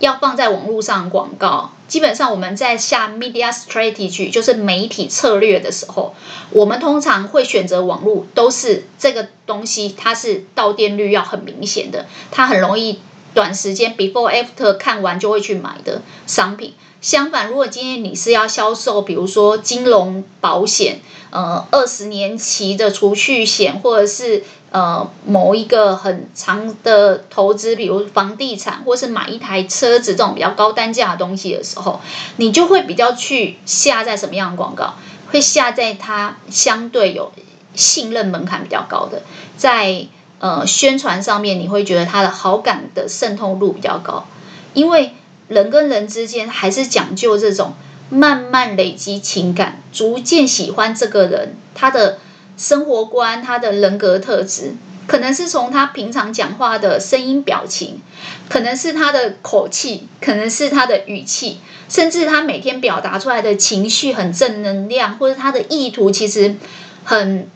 [0.00, 6.14] 要放在网络上广告，基本上我们在下 media strategy 就是媒体策略的时候，
[6.50, 13.00] 我们通常会选择网络，都是这个东西它是到店率要很明显的，它很容易
[13.34, 16.74] 短时间 before after 看完就会去买的商品。
[17.00, 32.00] 相反，如果今天你是要销售，比如说金融保险，呃，二十年期的储蓄险，或者是呃某一个很长的投资，比如房地产，或是买一台车子这种比较高单价的东西的时候，
[32.36, 34.94] 你就会比较去下在什么样的广告？
[35.30, 37.32] 会下在它相对有
[37.74, 39.22] 信任门槛比较高的，
[39.56, 40.06] 在
[40.38, 44.26] 呃宣传上面，你会觉得它的好感的渗透度比较高，
[44.74, 45.14] 因为。
[45.48, 47.72] 人跟人之间还是讲究这种
[48.10, 52.18] 慢慢累积情感，逐渐喜欢这个人，他的
[52.58, 54.74] 生活观、他的人格特质，
[55.06, 58.02] 可能是从他平常讲话的声音、表情，
[58.48, 66.56] 可能是他的口气，可能是他的语气，甚至他每天表达出来的情绪很正能量，或者他的意图其实
[67.04, 67.48] 很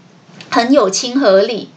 [0.48, 1.68] 很有亲和力。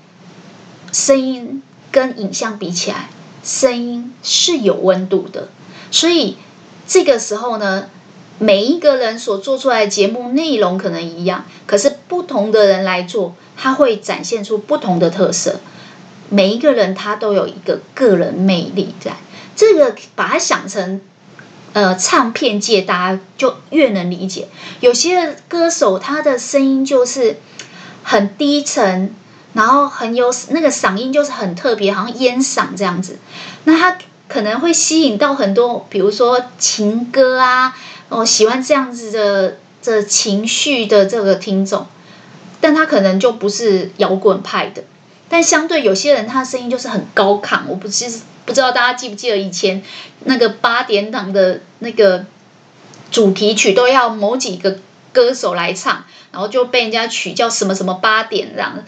[0.94, 1.62] 声音
[1.92, 3.10] 跟影像比起来，
[3.44, 5.50] 声音是有温度的。
[5.92, 6.38] 所以
[6.88, 7.90] 这个时候呢，
[8.38, 15.60] 每一个人所做出来的节目内容可能一样，可是不同的人来做，他会展现出不同的特色。
[16.30, 19.18] 每一个人他都有一个个人魅力在，
[19.56, 21.00] 这个把它想成，
[21.74, 24.48] 呃，唱片界大家就越能理解。
[24.80, 27.38] 有些歌手他的声音就是
[28.04, 29.14] 很低沉，
[29.54, 33.20] 然后很有那个嗓音就是很特别，好像烟嗓这样子。
[33.64, 37.78] 那他可能会吸引到很多，比如说情歌啊，
[38.10, 41.88] 哦，喜欢这样子的这情绪的这个听众，
[42.62, 44.84] 但他可能就不是摇滚派的。
[45.28, 47.62] 但相对有些人，他的声音就是很高亢。
[47.68, 49.82] 我不知不知道大家记不记得以前
[50.26, 52.26] 那个八点档的那个
[53.10, 54.78] 主题曲都要某几个
[55.16, 58.84] 歌手来唱，然后就被人家取叫什么什么八点这样。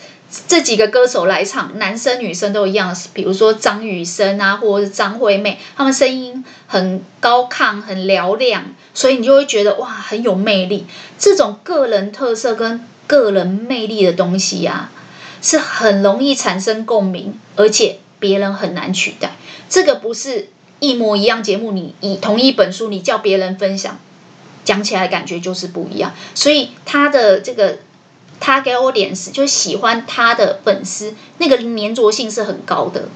[0.48, 10.86] 这几个歌手来唱，男生女生都一样，比如说张雨生啊，或者是张惠妹，他们声音很高亢、很嘹亮，所以你就会觉得哇，很有魅力。
[11.18, 14.96] 这种个人特色跟个人魅力的东西呀、啊。
[15.40, 19.38] 是很容易产生共鸣，而且别人很难取代。
[19.70, 20.50] 这个不是
[20.80, 24.00] 一模一样节目，你以同一本书，你叫别人分享，
[24.68, 26.12] 讲起来感觉就是不一样。
[26.36, 27.78] 所以他的这个
[28.42, 33.08] 他给我点是，就喜欢他的粉丝，那个粘着性是很高的。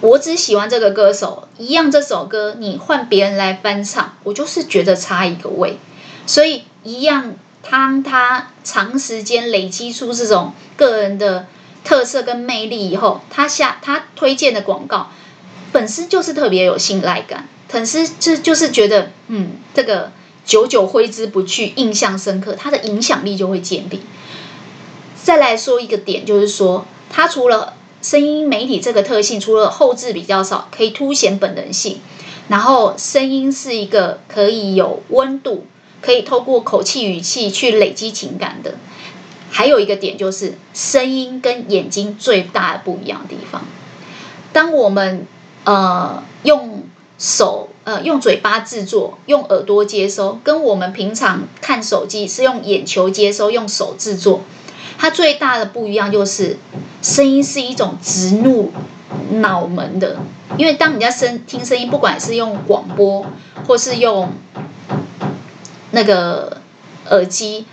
[0.00, 5.78] 我只喜欢这个歌手，一样这首歌，你换别人来翻唱，我就是觉得差一个味。
[6.26, 7.34] 所以一样，
[7.70, 11.46] 当他长时间累积出这种个人的。
[11.84, 15.10] 特色跟魅力以后，他下他推荐的广告，
[15.72, 20.12] 粉丝就是特别有信赖感，粉丝就就是觉得，嗯，这个
[20.48, 24.00] 久久挥之不去，印象深刻，他的影响力就会建立。
[25.22, 32.00] 再来说一个点，就是说，他除了声音媒体这个特性，除了后置比较少，可以凸显本能性，
[32.48, 35.66] 然后声音是一个可以有温度，
[36.00, 38.76] 可以透过口气语气去累积情感的。
[39.50, 43.64] 还有一个点就是声音跟眼睛最大的不一样的地方。
[44.54, 45.26] 当我们
[45.64, 46.84] 呃用
[47.18, 54.42] 手呃用嘴巴制作，用耳朵接收，跟我们平常看手机是用眼球接收，用手制作，
[54.96, 56.58] 它最大的不一样就是
[57.02, 58.72] 声音是一种直入
[59.30, 60.16] 脑门的。
[60.56, 63.26] 因为当你在声听声音，不管是用广播
[63.66, 64.32] 或是用
[65.90, 66.58] 那个
[67.10, 67.66] 耳机。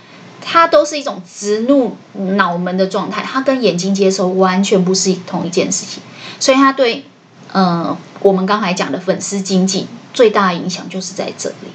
[0.48, 6.00] 它都是一种直入脑门的状态，它跟眼睛接收完全不是同一件事情，
[6.38, 7.04] 所以它对
[7.52, 7.96] 呃
[8.26, 11.68] 我们刚才讲的粉丝经济最大的影响就是在这里。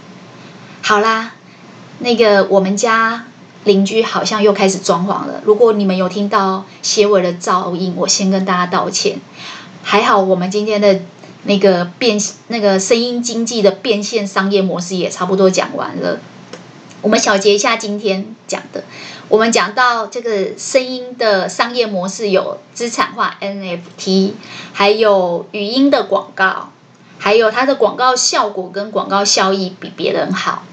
[0.81, 1.31] 好啦，
[1.99, 3.25] 那个我们家
[3.63, 9.19] 邻居好像又开始装潢了，如果你们有听到些微的噪音，我先跟大家道歉。
[9.81, 10.99] 还好我们今天的
[11.43, 16.19] 那个变那个声音经济的变现商业模式也差不多讲完了。
[17.01, 18.83] 我们小结一下今天讲的，
[19.27, 24.33] 我们讲到这个声音的商业模式有资产化 NFT，
[24.71, 26.69] 还有语音的广告，
[27.17, 30.63] 还有它的广告效果跟广告效益比别人好。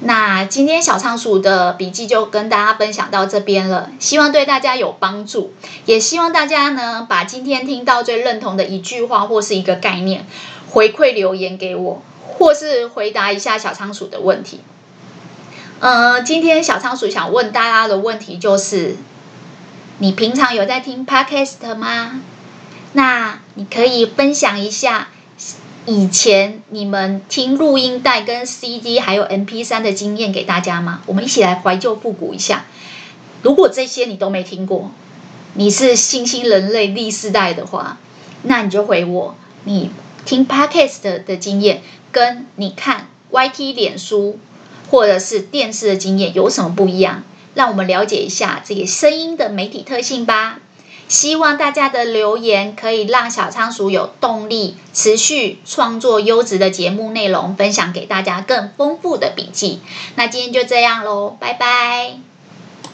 [0.00, 5.52] 那今天小仓鼠的笔记就跟大家分享到这边了，希望对大家有帮助，
[5.84, 10.26] 也希望大家呢把今天听到最认同的一句话或是一个概念
[10.68, 12.02] 回馈留言给我。
[12.26, 14.60] 或是回答一下小仓鼠的问题。
[15.78, 18.96] 呃，今天小仓鼠想问大家的问题就是：
[19.98, 22.20] 你平常有在听 Podcast 吗？
[22.92, 25.08] 那你可以分享一下
[25.84, 31.02] 以前你们听录音带跟 CD 还有 MP3 的经验给大家吗？
[31.06, 32.64] 我们一起来怀旧复古一下。
[33.42, 34.90] 如果这些你都没听过，
[35.54, 37.98] 你是新兴人类第四代的话，
[38.42, 39.90] 那你就回我，你
[40.24, 41.82] 听 Podcast 的经验。
[42.16, 44.38] 跟你看 YT 脸书
[44.90, 47.24] 或者是电视的经验有什么不一样？
[47.52, 50.60] 让我们了解一下这个声音的媒体特性吧。
[51.08, 59.80] 希望大家的留言可以让小仓鼠有动力持续创作优质的节目内容，分享给大家更丰富的笔记。
[60.14, 62.25] 那今天就这样喽，拜拜。